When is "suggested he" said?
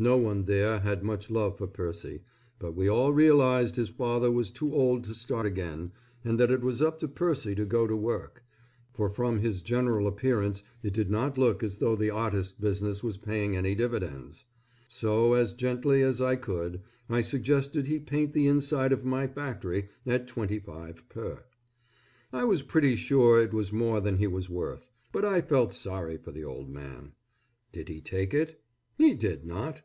17.20-17.98